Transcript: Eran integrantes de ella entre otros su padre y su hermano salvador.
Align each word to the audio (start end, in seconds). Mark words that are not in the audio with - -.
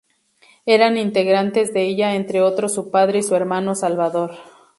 Eran 0.65 0.97
integrantes 0.97 1.75
de 1.75 1.83
ella 1.83 2.15
entre 2.15 2.41
otros 2.41 2.73
su 2.73 2.89
padre 2.89 3.19
y 3.19 3.21
su 3.21 3.35
hermano 3.35 3.75
salvador. 3.75 4.31